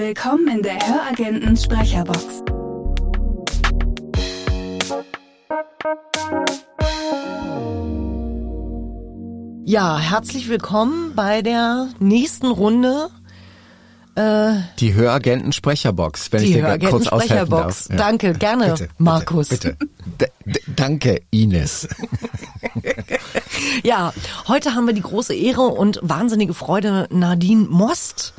[0.00, 2.24] Willkommen in der Höragenten Sprecherbox.
[9.66, 13.10] Ja, herzlich willkommen bei der nächsten Runde.
[14.14, 17.90] Äh, die Höragenten Sprecherbox, wenn die ich dir kurz aushelfen darf.
[17.90, 17.96] Ja.
[17.96, 19.50] Danke, gerne, bitte, Markus.
[19.50, 19.76] Bitte,
[20.16, 20.62] bitte.
[20.76, 21.86] danke, Ines.
[23.82, 24.14] ja,
[24.48, 28.32] heute haben wir die große Ehre und wahnsinnige Freude, Nadine Most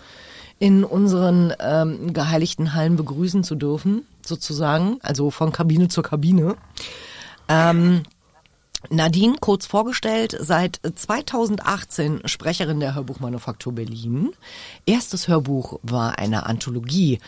[0.61, 6.55] in unseren ähm, geheiligten Hallen begrüßen zu dürfen, sozusagen, also von Kabine zur Kabine.
[7.49, 8.03] Ähm,
[8.89, 14.31] Nadine, kurz vorgestellt, seit 2018 Sprecherin der Hörbuchmanufaktur Berlin.
[14.85, 17.19] Erstes Hörbuch war eine Anthologie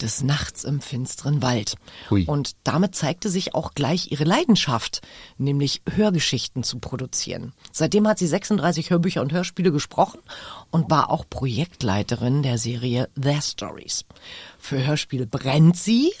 [0.00, 1.76] des Nachts im finsteren Wald.
[2.10, 2.24] Hui.
[2.24, 5.00] Und damit zeigte sich auch gleich ihre Leidenschaft,
[5.38, 7.52] nämlich Hörgeschichten zu produzieren.
[7.70, 10.20] Seitdem hat sie 36 Hörbücher und Hörspiele gesprochen
[10.70, 14.04] und war auch Projektleiterin der Serie Their Stories.
[14.58, 16.12] Für Hörspiele brennt sie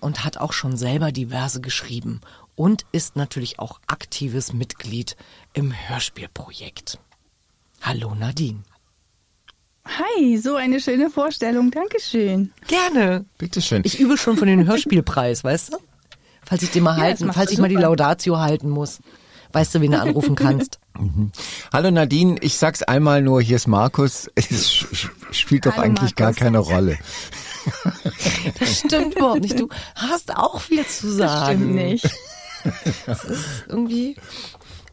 [0.00, 2.20] und hat auch schon selber diverse geschrieben
[2.54, 5.16] und ist natürlich auch aktives Mitglied
[5.52, 6.98] im Hörspielprojekt.
[7.80, 8.62] Hallo Nadine.
[9.86, 11.70] Hi, so eine schöne Vorstellung.
[11.70, 12.52] Dankeschön.
[12.68, 13.24] Gerne.
[13.38, 13.82] Bitteschön.
[13.84, 15.78] Ich übe schon von den Hörspielpreis, weißt du?
[16.44, 17.68] Falls ich dir mal ja, halten, falls ich super.
[17.68, 19.00] mal die Laudatio halten muss.
[19.52, 20.78] Weißt du, wen du anrufen kannst?
[20.98, 21.32] Mhm.
[21.72, 24.30] Hallo Nadine, ich sag's einmal nur, hier ist Markus.
[24.34, 24.84] Es
[25.30, 26.16] spielt doch Hallo eigentlich Markus.
[26.16, 26.98] gar keine Rolle.
[28.58, 29.58] Das stimmt überhaupt nicht.
[29.58, 31.24] Du hast auch viel zu sagen.
[31.24, 32.10] Das stimmt nicht.
[33.06, 34.16] Das ist irgendwie.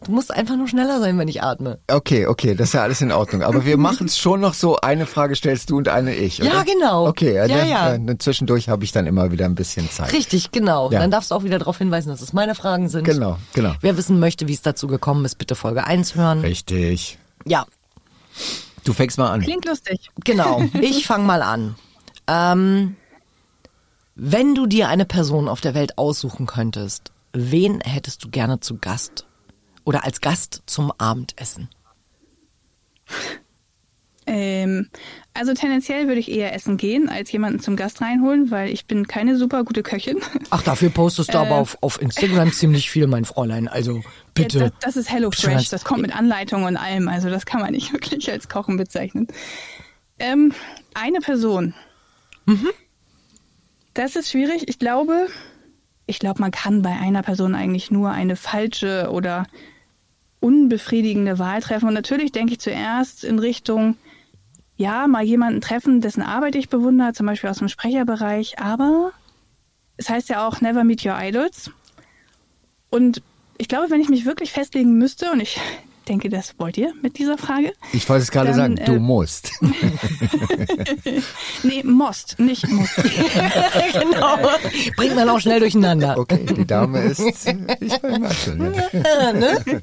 [0.05, 1.79] Du musst einfach nur schneller sein, wenn ich atme.
[1.91, 3.43] Okay, okay, das ist ja alles in Ordnung.
[3.43, 6.53] Aber wir machen es schon noch so, eine Frage stellst du und eine ich, oder?
[6.53, 7.07] Ja, genau.
[7.07, 7.97] Okay, ja, dann, ja.
[7.97, 10.13] Dann, zwischendurch habe ich dann immer wieder ein bisschen Zeit.
[10.13, 10.89] Richtig, genau.
[10.89, 10.99] Ja.
[10.99, 13.03] Dann darfst du auch wieder darauf hinweisen, dass es meine Fragen sind.
[13.03, 13.73] Genau, genau.
[13.81, 16.39] Wer wissen möchte, wie es dazu gekommen ist, bitte Folge 1 hören.
[16.41, 17.17] Richtig.
[17.45, 17.65] Ja.
[18.85, 19.41] Du fängst mal an.
[19.41, 20.09] Klingt lustig.
[20.23, 21.75] Genau, ich fange mal an.
[22.27, 22.95] Ähm,
[24.15, 28.77] wenn du dir eine Person auf der Welt aussuchen könntest, wen hättest du gerne zu
[28.77, 29.27] Gast
[29.83, 31.69] oder als Gast zum Abendessen?
[34.31, 34.89] Ähm,
[35.33, 39.07] also tendenziell würde ich eher essen gehen, als jemanden zum Gast reinholen, weil ich bin
[39.07, 40.17] keine super gute Köchin.
[40.51, 43.67] Ach, dafür postest du äh, aber auf, auf Instagram ziemlich viel, mein Fräulein.
[43.67, 44.03] Also
[44.35, 44.59] bitte.
[44.59, 47.07] Ja, das, das, ist HelloFresh, das kommt mit Anleitung und allem.
[47.07, 49.27] Also das kann man nicht wirklich als Kochen bezeichnen.
[50.19, 50.53] Ähm,
[50.93, 51.73] eine Person.
[52.45, 52.69] Mhm.
[53.95, 54.67] Das ist schwierig.
[54.67, 55.27] Ich glaube,
[56.09, 59.45] ich glaube, man kann bei einer Person eigentlich nur eine falsche oder
[60.39, 61.87] unbefriedigende Wahl treffen.
[61.87, 63.95] Und natürlich denke ich zuerst in Richtung,
[64.75, 69.11] ja, mal jemanden treffen, dessen Arbeit ich bewundere, zum Beispiel aus dem Sprecherbereich, aber
[69.97, 71.69] es heißt ja auch Never Meet Your Idols.
[72.89, 73.21] Und
[73.57, 75.59] ich glaube, wenn ich mich wirklich festlegen müsste, und ich
[76.09, 77.73] denke, das wollt ihr mit dieser Frage.
[77.93, 79.51] Ich wollte es gerade sagen, äh, du musst.
[81.63, 82.95] nee, musst, nicht musst.
[83.93, 84.37] genau.
[84.97, 86.17] Bringt man auch schnell durcheinander.
[86.17, 88.73] Okay, die Dame ist, ich war schon.
[88.93, 89.81] Ja, ne?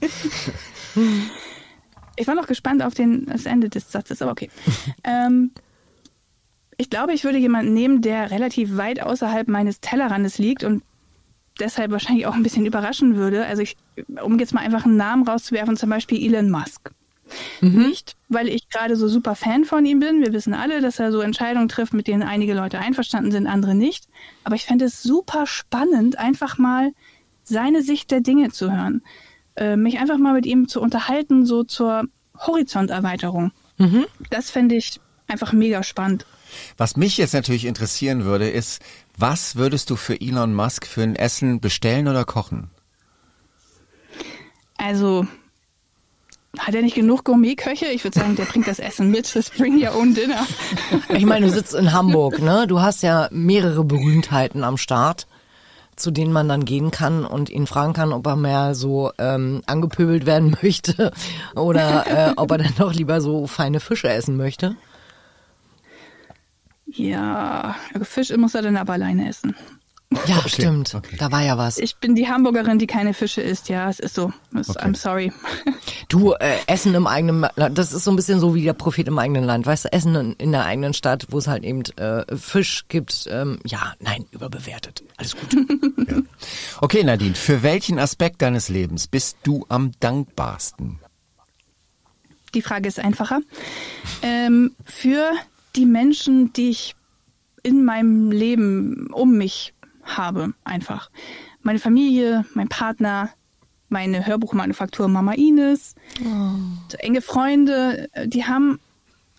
[2.17, 4.51] Ich war noch gespannt auf den, das Ende des Satzes, aber okay.
[5.05, 5.53] Ähm,
[6.77, 10.83] ich glaube, ich würde jemanden nehmen, der relativ weit außerhalb meines Tellerrandes liegt und
[11.61, 13.47] deshalb wahrscheinlich auch ein bisschen überraschen würde.
[13.47, 13.77] Also ich,
[14.23, 16.91] um jetzt mal einfach einen Namen rauszuwerfen, zum Beispiel Elon Musk.
[17.61, 17.89] Mhm.
[17.89, 20.21] Nicht, weil ich gerade so super Fan von ihm bin.
[20.21, 23.75] Wir wissen alle, dass er so Entscheidungen trifft, mit denen einige Leute einverstanden sind, andere
[23.75, 24.09] nicht.
[24.45, 26.93] Aber ich fände es super spannend, einfach mal
[27.43, 29.03] seine Sicht der Dinge zu hören.
[29.57, 32.05] Äh, mich einfach mal mit ihm zu unterhalten, so zur
[32.39, 33.53] Horizonterweiterung.
[33.79, 34.07] Mhm.
[34.31, 36.27] Das fände ich einfach mega spannend.
[36.77, 38.83] Was mich jetzt natürlich interessieren würde, ist,
[39.17, 42.71] was würdest du für Elon Musk für ein Essen bestellen oder kochen?
[44.77, 45.27] Also,
[46.59, 47.87] hat er nicht genug Gourmetköche?
[47.87, 49.35] Ich würde sagen, der bringt das Essen mit.
[49.35, 50.47] Das bring your own dinner.
[51.11, 52.67] Ich meine, du sitzt in Hamburg, ne?
[52.67, 55.27] Du hast ja mehrere Berühmtheiten am Start,
[55.97, 59.63] zu denen man dann gehen kann und ihn fragen kann, ob er mehr so ähm,
[59.67, 61.13] angepöbelt werden möchte
[61.55, 64.77] oder äh, ob er dann doch lieber so feine Fische essen möchte.
[66.97, 69.55] Ja, Fisch muss er dann aber alleine essen.
[70.27, 70.49] Ja, okay.
[70.49, 70.95] stimmt.
[70.95, 71.17] Okay.
[71.19, 71.79] Da war ja was.
[71.79, 73.69] Ich bin die Hamburgerin, die keine Fische isst.
[73.69, 74.33] Ja, es ist so.
[74.55, 74.71] Okay.
[74.79, 75.33] I'm sorry.
[76.09, 79.09] Du, äh, Essen im eigenen Land, das ist so ein bisschen so wie der Prophet
[79.09, 79.67] im eigenen Land.
[79.67, 83.27] Weißt du, Essen in, in der eigenen Stadt, wo es halt eben äh, Fisch gibt.
[83.29, 85.03] Ähm, ja, nein, überbewertet.
[85.17, 85.53] Alles gut.
[86.09, 86.19] ja.
[86.81, 91.01] Okay, Nadine, für welchen Aspekt deines Lebens bist du am dankbarsten?
[92.55, 93.41] Die Frage ist einfacher.
[94.23, 95.33] Ähm, für
[95.77, 96.97] die Menschen, die ich
[97.63, 101.11] in meinem Leben um mich habe, einfach.
[101.63, 103.31] Meine Familie, mein Partner,
[103.89, 105.95] meine Hörbuchmanufaktur Mama Ines,
[106.25, 106.97] oh.
[106.99, 108.79] enge Freunde, die haben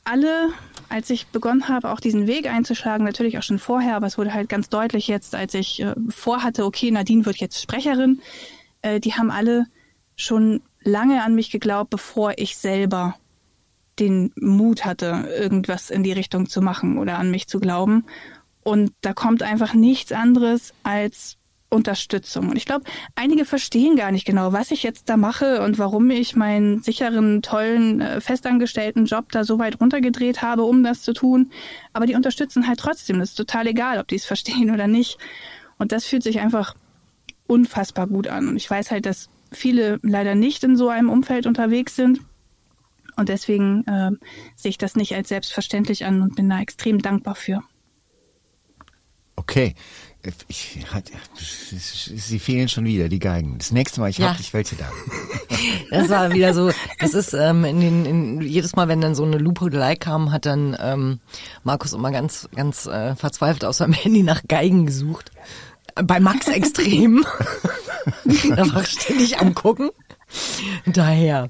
[0.04, 0.50] alle,
[0.90, 4.34] als ich begonnen habe, auch diesen Weg einzuschlagen, natürlich auch schon vorher, aber es wurde
[4.34, 8.22] halt ganz deutlich jetzt, als ich äh, vorhatte, okay, Nadine wird jetzt Sprecherin,
[8.82, 9.66] äh, die haben alle
[10.16, 13.16] schon lange an mich geglaubt, bevor ich selber
[14.00, 18.06] den Mut hatte, irgendwas in die Richtung zu machen oder an mich zu glauben.
[18.64, 21.38] Und da kommt einfach nichts anderes als
[21.70, 22.50] Unterstützung.
[22.50, 22.86] Und ich glaube,
[23.16, 27.42] einige verstehen gar nicht genau, was ich jetzt da mache und warum ich meinen sicheren,
[27.42, 31.52] tollen, äh, festangestellten Job da so weit runtergedreht habe, um das zu tun.
[31.92, 33.20] Aber die unterstützen halt trotzdem.
[33.20, 35.18] Das ist total egal, ob die es verstehen oder nicht.
[35.78, 36.76] Und das fühlt sich einfach
[37.48, 38.48] unfassbar gut an.
[38.48, 42.22] Und ich weiß halt, dass viele leider nicht in so einem Umfeld unterwegs sind.
[43.18, 44.12] Und deswegen äh,
[44.56, 47.64] sehe ich das nicht als selbstverständlich an und bin da extrem dankbar für.
[49.36, 49.76] Okay.
[50.48, 50.86] Ich,
[51.80, 53.58] sie fehlen schon wieder, die Geigen.
[53.60, 54.30] Das nächste Mal, ich ja.
[54.30, 54.92] habe dich welche da.
[55.90, 56.70] Das war wieder so,
[57.00, 60.46] das ist ähm, in den, in, jedes Mal, wenn dann so eine Lupe-Delay kam, hat
[60.46, 61.20] dann ähm,
[61.64, 65.32] Markus immer ganz, ganz äh, verzweifelt aus seinem Handy nach Geigen gesucht.
[65.96, 67.26] Bei Max extrem.
[68.26, 69.90] da war ständig am gucken.
[70.86, 71.50] Daher.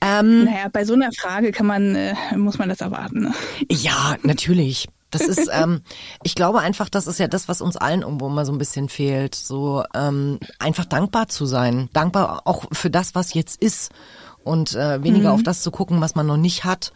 [0.00, 3.20] Ähm, naja, bei so einer Frage kann man, äh, muss man das erwarten.
[3.20, 3.34] Ne?
[3.70, 4.88] Ja, natürlich.
[5.10, 5.82] Das ist, ähm,
[6.22, 8.88] ich glaube einfach, das ist ja das, was uns allen irgendwo mal so ein bisschen
[8.88, 9.34] fehlt.
[9.34, 11.88] So ähm, einfach dankbar zu sein.
[11.92, 13.92] Dankbar auch für das, was jetzt ist.
[14.42, 15.34] Und äh, weniger mhm.
[15.34, 16.92] auf das zu gucken, was man noch nicht hat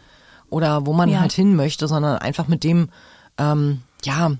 [0.49, 1.19] oder wo man ja.
[1.19, 2.89] halt hin möchte, sondern einfach mit dem,
[3.37, 4.31] ähm, ja,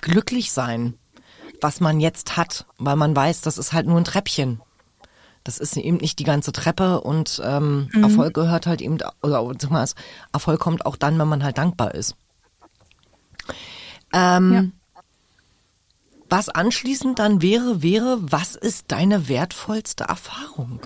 [0.00, 0.94] glücklich sein,
[1.60, 4.60] was man jetzt hat, weil man weiß, das ist halt nur ein Treppchen.
[5.44, 8.04] Das ist eben nicht die ganze Treppe und ähm, mhm.
[8.04, 9.86] Erfolg gehört halt eben, oder sag mal,
[10.32, 12.14] Erfolg kommt auch dann, wenn man halt dankbar ist.
[14.12, 14.64] Ähm, ja.
[16.28, 20.80] Was anschließend dann wäre, wäre, was ist deine wertvollste Erfahrung?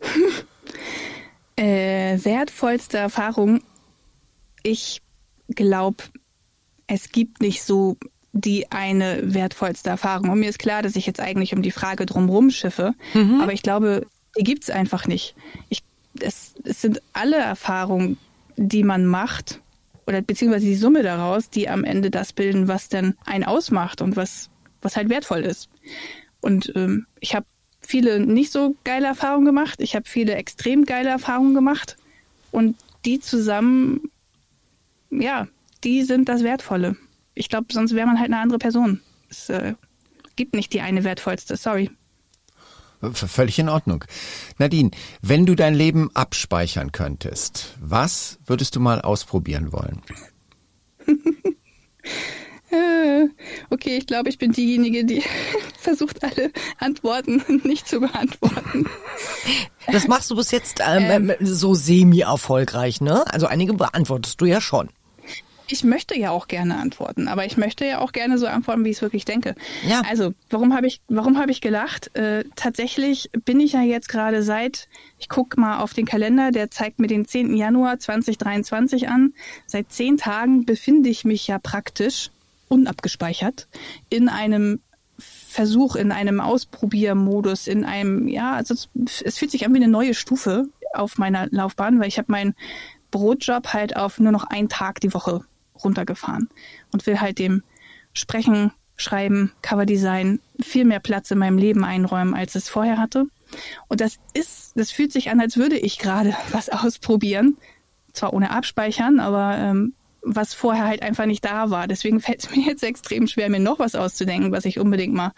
[1.56, 3.62] äh, wertvollste Erfahrung.
[4.62, 5.00] Ich
[5.48, 6.04] glaube,
[6.86, 7.96] es gibt nicht so
[8.32, 10.30] die eine wertvollste Erfahrung.
[10.30, 13.40] Und mir ist klar, dass ich jetzt eigentlich um die Frage drumherum schiffe, mhm.
[13.40, 14.06] aber ich glaube,
[14.38, 15.34] die gibt es einfach nicht.
[15.68, 15.82] Ich,
[16.20, 18.18] es, es sind alle Erfahrungen,
[18.56, 19.60] die man macht,
[20.06, 24.16] oder beziehungsweise die Summe daraus, die am Ende das bilden, was denn einen ausmacht und
[24.16, 24.50] was,
[24.82, 25.68] was halt wertvoll ist.
[26.40, 27.46] Und ähm, ich habe
[27.80, 29.80] viele nicht so geile Erfahrungen gemacht.
[29.80, 31.96] Ich habe viele extrem geile Erfahrungen gemacht.
[32.50, 34.10] Und die zusammen,
[35.10, 35.46] ja,
[35.84, 36.96] die sind das Wertvolle
[37.34, 39.00] ich glaube, sonst wäre man halt eine andere Person.
[39.28, 39.74] Es äh,
[40.36, 41.90] gibt nicht die eine wertvollste, sorry.
[43.12, 44.04] Völlig in Ordnung.
[44.58, 44.90] Nadine,
[45.22, 50.02] wenn du dein Leben abspeichern könntest, was würdest du mal ausprobieren wollen?
[52.72, 53.28] Äh,
[53.70, 55.24] okay, ich glaube, ich bin diejenige, die
[55.78, 58.88] versucht, alle Antworten nicht zu beantworten.
[59.90, 63.24] Das machst du bis jetzt ähm, ähm, so semi-erfolgreich, ne?
[63.26, 64.88] Also einige beantwortest du ja schon
[65.70, 68.90] ich möchte ja auch gerne antworten, aber ich möchte ja auch gerne so antworten, wie
[68.90, 69.54] ich es wirklich denke.
[69.86, 70.02] Ja.
[70.08, 72.14] Also, warum habe ich, warum habe ich gelacht?
[72.16, 74.88] Äh, tatsächlich bin ich ja jetzt gerade seit,
[75.18, 77.54] ich gucke mal auf den Kalender, der zeigt mir den 10.
[77.54, 79.34] Januar 2023 an.
[79.66, 82.30] Seit zehn Tagen befinde ich mich ja praktisch
[82.68, 83.68] unabgespeichert
[84.08, 84.80] in einem
[85.18, 88.88] Versuch, in einem Ausprobiermodus, in einem, ja, also es,
[89.22, 92.54] es fühlt sich an wie eine neue Stufe auf meiner Laufbahn, weil ich habe meinen
[93.10, 95.44] Brotjob halt auf nur noch einen Tag die Woche
[95.84, 96.48] runtergefahren
[96.92, 97.62] und will halt dem
[98.12, 103.24] Sprechen, Schreiben, Coverdesign viel mehr Platz in meinem Leben einräumen, als es vorher hatte.
[103.88, 107.56] Und das ist, das fühlt sich an, als würde ich gerade was ausprobieren.
[108.12, 111.86] Zwar ohne Abspeichern, aber ähm, was vorher halt einfach nicht da war.
[111.88, 115.32] Deswegen fällt es mir jetzt extrem schwer, mir noch was auszudenken, was ich unbedingt mal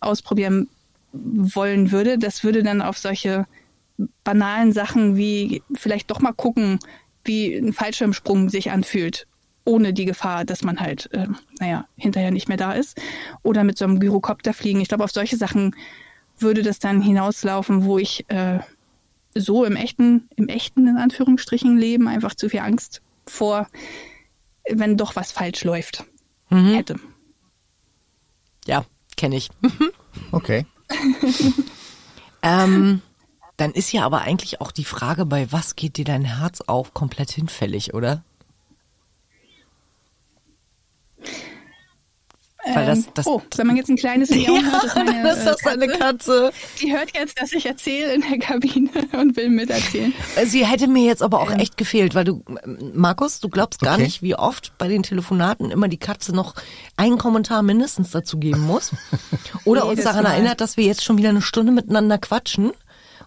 [0.00, 0.68] ausprobieren
[1.12, 2.18] wollen würde.
[2.18, 3.46] Das würde dann auf solche
[4.24, 6.78] banalen Sachen wie vielleicht doch mal gucken,
[7.24, 9.26] wie ein Fallschirmsprung sich anfühlt
[9.64, 11.26] ohne die Gefahr, dass man halt, äh,
[11.58, 13.00] naja, hinterher nicht mehr da ist.
[13.42, 14.80] Oder mit so einem Gyrokopter fliegen.
[14.80, 15.76] Ich glaube, auf solche Sachen
[16.38, 18.60] würde das dann hinauslaufen, wo ich äh,
[19.34, 23.68] so im echten, im echten, in Anführungsstrichen, Leben einfach zu viel Angst vor,
[24.68, 26.04] wenn doch was falsch läuft,
[26.48, 26.74] mhm.
[26.74, 26.96] hätte.
[28.66, 28.84] Ja,
[29.16, 29.50] kenne ich.
[30.32, 30.66] okay.
[32.42, 33.02] ähm,
[33.56, 36.94] dann ist ja aber eigentlich auch die Frage, bei was geht dir dein Herz auf,
[36.94, 38.24] komplett hinfällig, oder?
[42.74, 45.46] Weil das, das, oh, wenn man jetzt ein kleines Miauen ja, hört, ist meine das
[45.46, 46.52] ist eine Katze.
[46.80, 50.12] Die hört jetzt, dass ich erzähle in der Kabine und will miterzählen.
[50.44, 51.58] Sie hätte mir jetzt aber auch ähm.
[51.58, 52.44] echt gefehlt, weil du,
[52.94, 54.04] Markus, du glaubst gar okay.
[54.04, 56.54] nicht, wie oft bei den Telefonaten immer die Katze noch
[56.96, 58.92] einen Kommentar mindestens dazu geben muss.
[59.64, 60.32] Oder uns daran Mal.
[60.32, 62.72] erinnert, dass wir jetzt schon wieder eine Stunde miteinander quatschen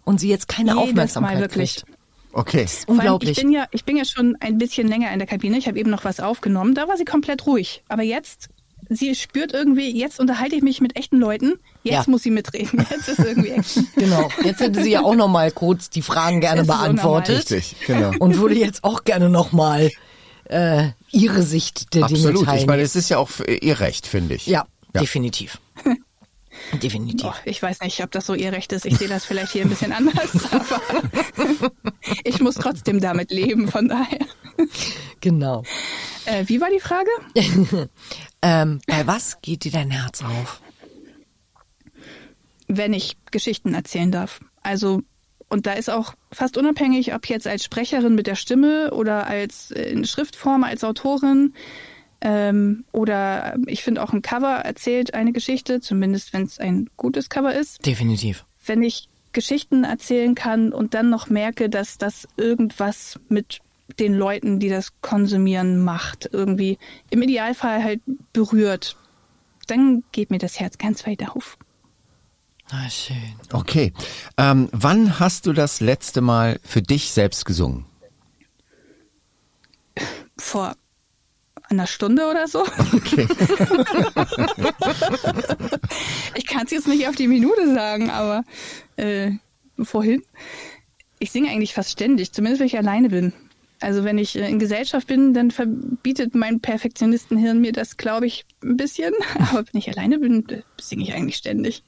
[0.03, 1.75] und sie jetzt keine Jedes Aufmerksamkeit Mal wirklich.
[1.75, 1.93] kriegt.
[2.33, 2.65] Okay.
[2.87, 3.37] Unglaublich.
[3.37, 5.57] Ich bin ja, ich bin ja schon ein bisschen länger in der Kabine.
[5.57, 6.73] Ich habe eben noch was aufgenommen.
[6.73, 7.83] Da war sie komplett ruhig.
[7.87, 8.49] Aber jetzt,
[8.95, 11.53] sie spürt irgendwie, jetzt unterhalte ich mich mit echten Leuten.
[11.83, 12.03] Jetzt Ja.
[12.07, 12.85] muss sie mitreden.
[12.89, 13.87] Jetzt ist irgendwie Action.
[13.95, 14.29] Genau.
[14.43, 17.51] Jetzt hätte sie ja auch noch mal kurz die Fragen gerne Das beantwortet.
[17.51, 18.11] Richtig, genau.
[18.19, 19.89] Und würde jetzt auch gerne noch mal
[20.45, 22.45] äh, ihre Sicht der Dinge Absolut.
[22.45, 22.59] teilen.
[22.59, 23.29] Ich meine, es ist ja auch
[23.61, 24.47] ihr Recht, finde ich.
[24.47, 25.01] ja, Ja.
[25.01, 25.59] definitiv.
[26.81, 27.29] definitiv.
[27.29, 28.85] Oh, ich weiß nicht, ob das so ihr Recht ist.
[28.85, 31.71] Ich sehe das vielleicht hier ein bisschen anders, aber
[32.23, 34.19] ich muss trotzdem damit leben, von daher.
[35.21, 35.63] Genau.
[36.25, 37.09] Äh, wie war die Frage?
[38.45, 40.61] Ähm, bei was geht dir dein Herz auf?
[42.67, 44.41] Wenn ich Geschichten erzählen darf.
[44.61, 45.01] Also,
[45.47, 49.71] und da ist auch fast unabhängig, ob jetzt als Sprecherin mit der Stimme oder als
[49.71, 51.53] äh, in Schriftform als Autorin.
[52.19, 57.29] Ähm, oder ich finde auch ein Cover erzählt eine Geschichte, zumindest wenn es ein gutes
[57.29, 57.85] Cover ist.
[57.85, 58.45] Definitiv.
[58.65, 63.61] wenn ich Geschichten erzählen kann und dann noch merke, dass das irgendwas mit
[63.99, 66.77] den Leuten, die das konsumieren, macht, irgendwie
[67.09, 68.97] im Idealfall halt berührt,
[69.67, 71.57] dann geht mir das Herz ganz weit auf.
[72.69, 73.35] Ah, schön.
[73.51, 73.93] Okay.
[74.37, 77.85] Ähm, wann hast du das letzte Mal für dich selbst gesungen?
[80.37, 80.75] Vor
[81.69, 82.65] einer Stunde oder so.
[82.93, 83.27] Okay.
[86.35, 88.43] Ich kann es jetzt nicht auf die Minute sagen, aber
[88.95, 89.31] äh,
[89.81, 90.23] vorhin.
[91.19, 93.33] Ich singe eigentlich fast ständig, zumindest wenn ich alleine bin.
[93.83, 98.45] Also wenn ich äh, in Gesellschaft bin, dann verbietet mein Perfektionistenhirn mir das, glaube ich,
[98.63, 99.13] ein bisschen.
[99.39, 101.83] Aber wenn ich alleine bin, äh, singe ich eigentlich ständig.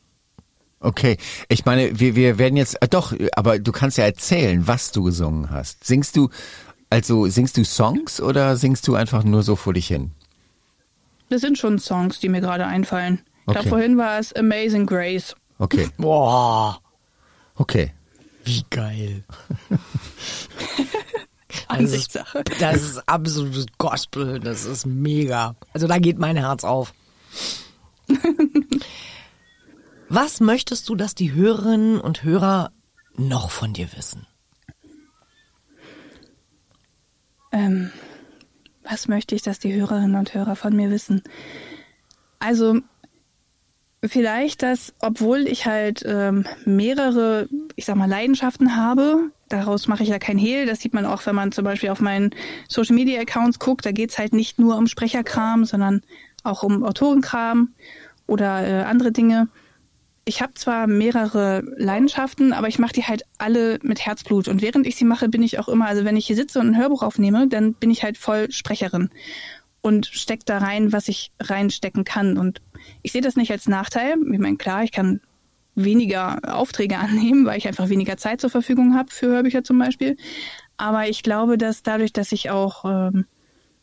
[0.81, 1.17] Okay.
[1.47, 5.03] Ich meine, wir, wir werden jetzt, äh, doch, aber du kannst ja erzählen, was du
[5.03, 5.83] gesungen hast.
[5.85, 6.29] Singst du,
[6.89, 10.11] also singst du Songs oder singst du einfach nur so vor dich hin?
[11.29, 13.21] Das sind schon Songs, die mir gerade einfallen.
[13.47, 15.35] Ich glaube, vorhin war es Amazing Grace.
[15.57, 15.87] Okay.
[15.97, 16.79] Boah,
[17.55, 17.93] Okay.
[18.43, 19.23] wie geil.
[21.67, 22.43] Ansichtssache.
[22.59, 25.55] Das ist absolutes Gospel, das ist mega.
[25.73, 26.93] Also da geht mein Herz auf.
[30.09, 32.71] Was möchtest du, dass die Hörerinnen und Hörer
[33.17, 34.27] noch von dir wissen?
[37.51, 37.91] Ähm,
[38.83, 41.23] was möchte ich, dass die Hörerinnen und Hörer von mir wissen?
[42.39, 42.81] Also
[44.03, 50.09] vielleicht, dass, obwohl ich halt ähm, mehrere, ich sag mal, Leidenschaften habe, daraus mache ich
[50.09, 52.31] ja kein Hehl, das sieht man auch, wenn man zum Beispiel auf meinen
[52.69, 56.01] Social Media Accounts guckt, da geht's halt nicht nur um Sprecherkram, sondern
[56.43, 57.73] auch um Autorenkram
[58.27, 59.49] oder äh, andere Dinge.
[60.23, 64.47] Ich habe zwar mehrere Leidenschaften, aber ich mache die halt alle mit Herzblut.
[64.47, 66.69] Und während ich sie mache, bin ich auch immer, also wenn ich hier sitze und
[66.69, 69.09] ein Hörbuch aufnehme, dann bin ich halt voll Sprecherin
[69.81, 72.39] und steck da rein, was ich reinstecken kann.
[72.39, 72.59] Und
[73.03, 74.15] ich sehe das nicht als Nachteil.
[74.31, 75.21] Ich meine, klar, ich kann
[75.75, 80.17] weniger Aufträge annehmen, weil ich einfach weniger Zeit zur Verfügung habe für Hörbücher zum Beispiel.
[80.77, 83.25] Aber ich glaube, dass dadurch, dass ich auch ähm,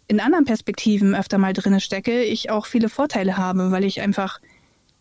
[0.09, 4.41] in anderen Perspektiven öfter mal drinne stecke, ich auch viele Vorteile habe, weil ich einfach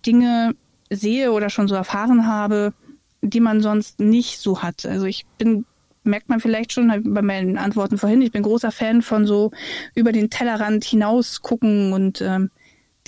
[0.05, 0.55] Dinge
[0.89, 2.73] sehe oder schon so erfahren habe,
[3.21, 4.85] die man sonst nicht so hat.
[4.85, 5.65] Also ich bin,
[6.03, 9.51] merkt man vielleicht schon bei meinen Antworten vorhin, ich bin großer Fan von so
[9.95, 12.49] über den Tellerrand hinaus gucken und ähm,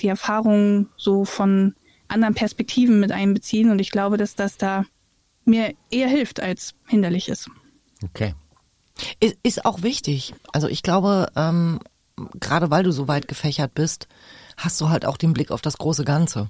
[0.00, 1.74] die Erfahrungen so von
[2.14, 3.70] anderen Perspektiven mit einbeziehen.
[3.70, 4.84] Und ich glaube, dass das da
[5.44, 7.50] mir eher hilft als hinderlich ist.
[8.02, 8.34] Okay.
[9.20, 10.34] Ist, ist auch wichtig.
[10.52, 11.80] Also ich glaube, ähm,
[12.40, 14.08] gerade weil du so weit gefächert bist,
[14.56, 16.48] hast du halt auch den Blick auf das große Ganze.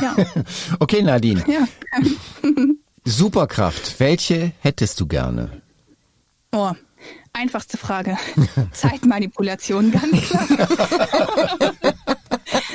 [0.00, 0.16] Ja,
[0.80, 1.44] Okay, Nadine.
[1.48, 1.66] ja.
[3.04, 4.00] Superkraft.
[4.00, 5.62] Welche hättest du gerne?
[6.52, 6.72] Oh,
[7.32, 8.16] einfachste Frage.
[8.72, 11.72] Zeitmanipulation, ganz klar.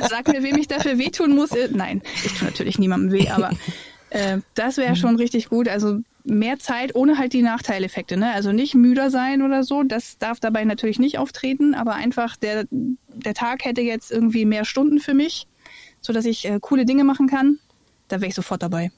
[0.10, 1.51] Sag mir, wem ich dafür wehtun muss.
[1.51, 3.51] Äh, Nein, ich tue natürlich niemandem weh, aber
[4.10, 5.67] äh, das wäre schon richtig gut.
[5.67, 8.17] Also mehr Zeit ohne halt die Nachteileffekte.
[8.17, 8.31] Ne?
[8.34, 9.84] Also nicht müder sein oder so.
[9.84, 14.65] Das darf dabei natürlich nicht auftreten, aber einfach der, der Tag hätte jetzt irgendwie mehr
[14.65, 15.48] Stunden für mich,
[16.00, 17.58] sodass ich äh, coole Dinge machen kann.
[18.08, 18.91] Da wäre ich sofort dabei.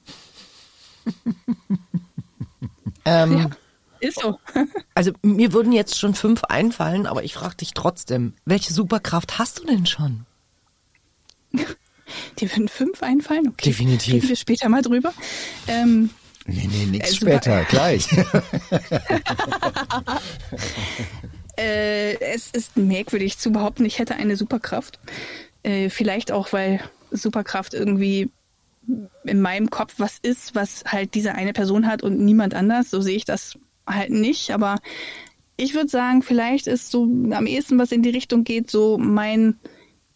[3.06, 3.50] Ähm, Ja,
[4.00, 4.40] ist so.
[4.96, 9.60] Also mir würden jetzt schon fünf einfallen, aber ich frage dich trotzdem, welche Superkraft hast
[9.60, 10.26] du denn schon?
[12.40, 13.48] Die würden fünf einfallen?
[13.48, 13.70] Okay.
[13.70, 14.14] Definitiv.
[14.16, 15.14] Reden wir später mal drüber.
[15.68, 16.10] Ähm,
[16.46, 18.08] Nee, nee, nix Äh, später, gleich.
[21.56, 25.00] Äh, es ist merkwürdig zu behaupten, ich hätte eine Superkraft.
[25.62, 26.80] Äh, vielleicht auch, weil
[27.12, 28.32] Superkraft irgendwie
[29.24, 32.90] in meinem Kopf was ist, was halt diese eine Person hat und niemand anders.
[32.90, 34.50] So sehe ich das halt nicht.
[34.50, 34.78] Aber
[35.56, 39.60] ich würde sagen, vielleicht ist so am ehesten, was in die Richtung geht, so mein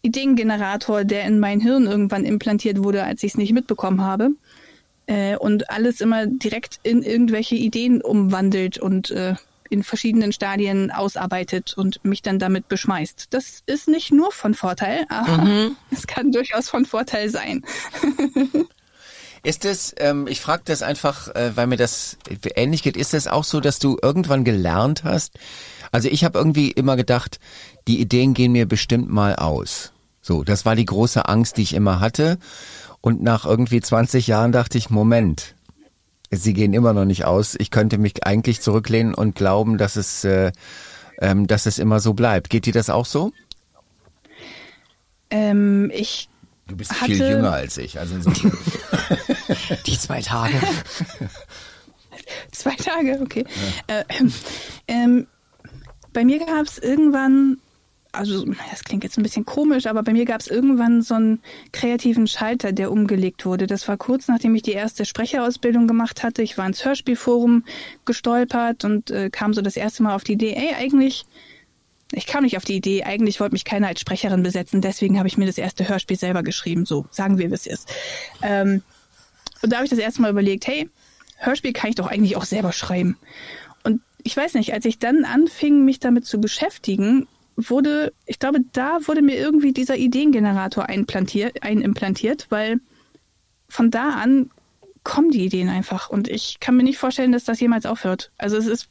[0.02, 4.30] Ideengenerator, der in mein Hirn irgendwann implantiert wurde, als ich es nicht mitbekommen habe.
[5.08, 9.34] äh, und alles immer direkt in irgendwelche Ideen umwandelt und äh,
[9.70, 13.28] in verschiedenen Stadien ausarbeitet und mich dann damit beschmeißt.
[13.30, 17.64] Das ist nicht nur von Vorteil, aber es kann durchaus von Vorteil sein.
[19.44, 22.18] Ist es, ähm, ich frage das einfach, äh, weil mir das
[22.56, 25.38] ähnlich geht, ist es auch so, dass du irgendwann gelernt hast?
[25.92, 27.38] Also ich habe irgendwie immer gedacht,
[27.86, 29.92] die Ideen gehen mir bestimmt mal aus.
[30.20, 32.38] So, das war die große Angst, die ich immer hatte.
[33.00, 35.54] Und nach irgendwie 20 Jahren dachte ich, Moment,
[36.30, 37.54] sie gehen immer noch nicht aus.
[37.58, 40.52] Ich könnte mich eigentlich zurücklehnen und glauben, dass es, äh,
[41.20, 42.50] ähm, dass es immer so bleibt.
[42.50, 43.32] Geht dir das auch so?
[45.30, 46.28] Ähm, ich
[46.66, 47.98] Du bist Hatte- viel jünger als ich.
[47.98, 48.52] Also insofern.
[49.86, 50.54] Die zwei Tage.
[52.52, 53.44] Zwei Tage, okay.
[53.86, 54.04] Äh,
[54.86, 55.26] ähm,
[56.12, 57.58] bei mir gab es irgendwann,
[58.12, 61.42] also das klingt jetzt ein bisschen komisch, aber bei mir gab es irgendwann so einen
[61.72, 63.66] kreativen Schalter, der umgelegt wurde.
[63.66, 66.42] Das war kurz nachdem ich die erste Sprecherausbildung gemacht hatte.
[66.42, 67.64] Ich war ins Hörspielforum
[68.04, 71.26] gestolpert und äh, kam so das erste Mal auf die Idee, ey, eigentlich,
[72.12, 75.28] ich kam nicht auf die Idee, eigentlich wollte mich keiner als Sprecherin besetzen, deswegen habe
[75.28, 76.86] ich mir das erste Hörspiel selber geschrieben.
[76.86, 77.92] So, sagen wir, wie es ist.
[78.42, 78.82] Ähm,
[79.62, 80.88] und da habe ich das erste Mal überlegt, hey,
[81.38, 83.16] Hörspiel kann ich doch eigentlich auch selber schreiben.
[84.22, 88.98] Ich weiß nicht, als ich dann anfing, mich damit zu beschäftigen, wurde, ich glaube, da
[89.06, 92.80] wurde mir irgendwie dieser Ideengenerator einplantiert, einimplantiert, weil
[93.68, 94.50] von da an
[95.02, 96.10] kommen die Ideen einfach.
[96.10, 98.30] Und ich kann mir nicht vorstellen, dass das jemals aufhört.
[98.36, 98.88] Also es ist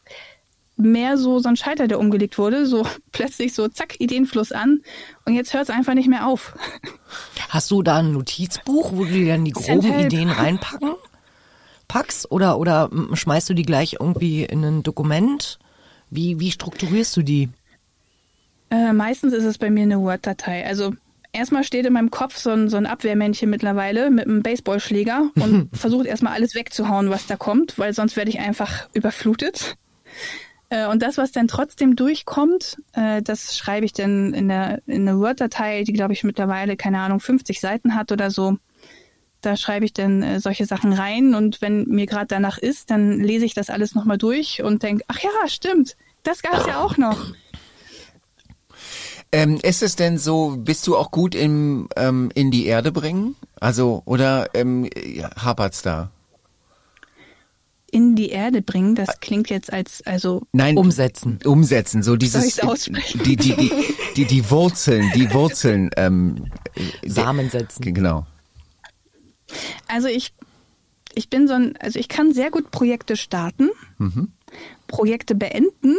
[0.75, 4.81] mehr so, so ein Schalter, der umgelegt wurde, so plötzlich so zack, Ideenfluss an
[5.25, 6.55] und jetzt hört es einfach nicht mehr auf.
[7.50, 10.05] Hast du da ein Notizbuch, wo du dir dann die groben help.
[10.05, 10.93] Ideen reinpacken
[11.88, 15.60] packst oder oder schmeißt du die gleich irgendwie in ein Dokument?
[16.10, 17.50] Wie wie strukturierst du die?
[18.70, 20.65] Äh, meistens ist es bei mir eine Word-Datei.
[20.65, 20.94] Also
[21.32, 25.70] erstmal steht in meinem Kopf so ein, so ein Abwehrmännchen mittlerweile mit einem Baseballschläger und
[25.75, 29.78] versucht erstmal alles wegzuhauen, was da kommt, weil sonst werde ich einfach überflutet.
[30.69, 35.08] Äh, und das, was dann trotzdem durchkommt, äh, das schreibe ich dann in, der, in
[35.08, 38.58] eine Word-Datei, die, glaube ich, mittlerweile, keine Ahnung, 50 Seiten hat oder so.
[39.47, 43.21] Da schreibe ich dann äh, solche Sachen rein und wenn mir gerade danach ist, dann
[43.21, 46.83] lese ich das alles nochmal durch und denke, ach ja, stimmt, das gab es ja
[46.83, 47.31] auch noch.
[49.31, 53.38] Ähm, ist es denn so, bist du auch gut im ähm, in die Erde bringen?
[53.57, 56.12] Also oder ähm, ja, hapert's da?
[57.89, 61.39] in die Erde bringen, das klingt jetzt als, also Nein, Umsetzen.
[61.45, 62.60] Umsetzen, so dieses
[63.23, 63.71] die die die
[64.17, 66.51] die die Wurzeln, die Wurzeln ähm,
[67.05, 67.93] Samen setzen.
[67.93, 68.27] Genau.
[69.88, 70.33] Also ich,
[71.13, 73.69] ich bin so ein, also ich kann sehr gut Projekte starten,
[74.88, 75.95] Projekte beenden.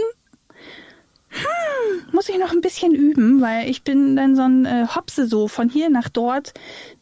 [1.30, 5.26] Hm, muss ich noch ein bisschen üben, weil ich bin dann so ein äh, Hopse
[5.26, 6.54] so von hier nach dort,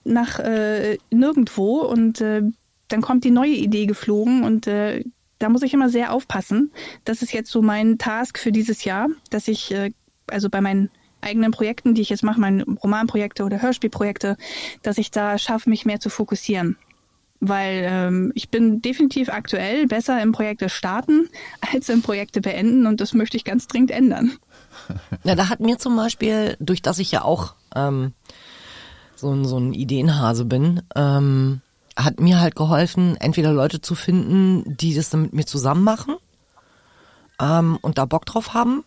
[0.04, 2.42] nach äh, nirgendwo und äh,
[2.88, 5.04] dann kommt die neue Idee geflogen und äh,
[5.38, 6.72] da muss ich immer sehr aufpassen.
[7.04, 9.92] Das ist jetzt so mein Task für dieses Jahr, dass ich äh,
[10.28, 14.37] also bei meinen eigenen Projekten, die ich jetzt mache, meine Romanprojekte oder Hörspielprojekte,
[14.83, 16.76] dass ich da schaffe, mich mehr zu fokussieren.
[17.40, 21.29] Weil ähm, ich bin definitiv aktuell besser im Projekte starten
[21.72, 24.33] als im Projekte beenden und das möchte ich ganz dringend ändern.
[25.24, 28.12] Ja, da hat mir zum Beispiel, durch dass ich ja auch ähm,
[29.16, 31.62] so, ein so ein Ideenhase bin, ähm,
[31.96, 36.16] hat mir halt geholfen, entweder Leute zu finden, die das dann mit mir zusammen machen
[37.40, 38.85] ähm, und da Bock drauf haben,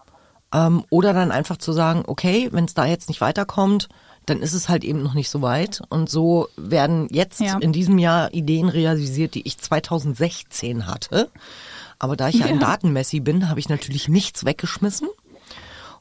[0.53, 3.89] ähm, oder dann einfach zu sagen, okay, wenn es da jetzt nicht weiterkommt,
[4.25, 5.81] dann ist es halt eben noch nicht so weit.
[5.89, 7.57] Und so werden jetzt Ja.
[7.59, 11.29] in diesem Jahr Ideen realisiert, die ich 2016 hatte.
[11.97, 12.67] Aber da ich ja, ein Ja.
[12.67, 15.07] Datenmessi bin, habe ich natürlich nichts weggeschmissen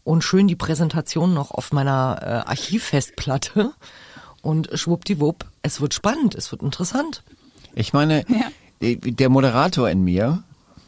[0.04, 3.72] und schön die Präsentation noch auf meiner äh, Archivfestplatte.
[4.40, 7.22] Und schwuppdiwupp, es wird spannend, es wird interessant.
[7.74, 8.46] Ich meine, Ja.
[8.80, 10.42] äh, der Moderator in mir,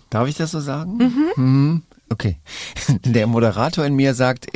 [0.09, 1.33] darf ich das so sagen?
[1.37, 1.83] Mhm.
[2.11, 2.41] Okay.
[3.05, 4.49] Der Moderator in mir sagt,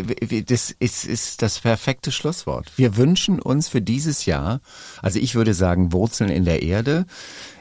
[0.49, 2.73] das ist, ist das perfekte Schlusswort.
[2.77, 4.61] Wir wünschen uns für dieses Jahr,
[5.01, 7.07] also ich würde sagen Wurzeln in der Erde.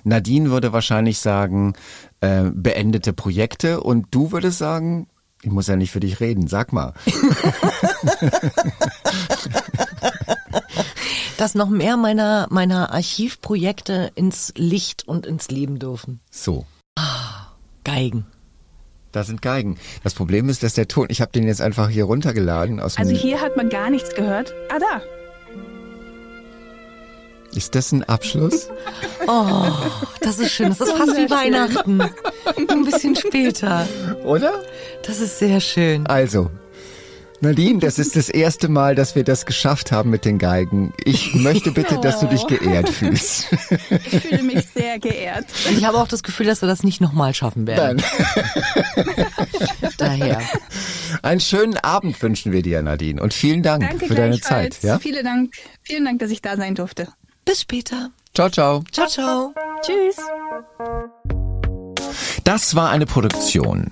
[0.04, 1.74] Nadine würde wahrscheinlich sagen
[2.22, 5.08] äh, beendete Projekte und du würdest sagen,
[5.44, 6.94] ich muss ja nicht für dich reden, sag mal.
[11.38, 16.22] Dass noch mehr meiner, meiner Archivprojekte ins Licht und ins Leben dürfen.
[16.32, 16.66] So.
[17.84, 18.26] Geigen.
[19.14, 19.78] Da sind Geigen.
[20.04, 23.12] Das Problem ist, dass der Ton, ich habe den jetzt einfach hier runtergeladen aus Also
[23.12, 24.54] dem, hier hat man gar nichts gehört.
[24.70, 25.02] Ah, da.
[27.56, 28.70] Ist das ein Abschluss?
[29.26, 29.68] Oh,
[30.20, 30.68] das ist schön.
[30.68, 32.02] Das ist fast wie Weihnachten.
[32.02, 33.88] Ein bisschen später.
[34.26, 34.52] Oder?
[35.08, 36.06] Das ist sehr schön.
[36.08, 36.52] Also,
[37.44, 40.94] Nadine, das ist das erste Mal, dass wir das geschafft haben mit den Geigen.
[41.04, 43.48] Ich möchte bitte, dass du dich geehrt fühlst.
[44.12, 45.46] Ich fühle mich sehr geehrt.
[45.70, 48.02] Ich habe auch das Gefühl, dass wir das nicht nochmal schaffen werden.
[48.96, 49.28] Nein.
[49.98, 50.42] Daher.
[51.22, 53.22] Einen schönen Abend wünschen wir dir, Nadine.
[53.22, 54.40] Und vielen Dank Danke für deine.
[54.40, 54.78] Zeit.
[54.82, 54.98] Ja?
[55.00, 55.54] Vielen Dank.
[55.84, 57.10] Vielen Dank, dass ich da sein durfte.
[57.44, 58.12] Bis später.
[58.34, 58.84] Ciao, ciao.
[58.92, 59.54] Ciao, ciao.
[59.82, 60.16] Tschüss.
[62.46, 63.92] Das war eine Produktion.